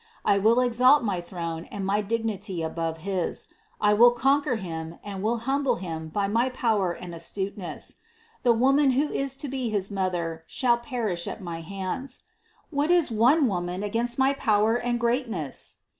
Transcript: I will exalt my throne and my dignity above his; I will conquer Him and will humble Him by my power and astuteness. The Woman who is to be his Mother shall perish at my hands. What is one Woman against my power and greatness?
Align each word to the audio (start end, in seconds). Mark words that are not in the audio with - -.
I 0.25 0.39
will 0.39 0.59
exalt 0.61 1.03
my 1.03 1.21
throne 1.21 1.65
and 1.65 1.85
my 1.85 2.01
dignity 2.01 2.63
above 2.63 3.01
his; 3.05 3.49
I 3.79 3.93
will 3.93 4.09
conquer 4.09 4.55
Him 4.55 4.97
and 5.03 5.21
will 5.21 5.37
humble 5.45 5.75
Him 5.75 6.07
by 6.07 6.27
my 6.27 6.49
power 6.49 6.91
and 6.91 7.13
astuteness. 7.13 7.97
The 8.41 8.51
Woman 8.51 8.93
who 8.97 9.09
is 9.11 9.35
to 9.37 9.47
be 9.47 9.69
his 9.69 9.91
Mother 9.91 10.43
shall 10.47 10.77
perish 10.79 11.27
at 11.27 11.39
my 11.39 11.61
hands. 11.61 12.23
What 12.71 12.89
is 12.89 13.11
one 13.11 13.45
Woman 13.47 13.83
against 13.83 14.17
my 14.17 14.33
power 14.33 14.75
and 14.75 14.99
greatness? 14.99 15.81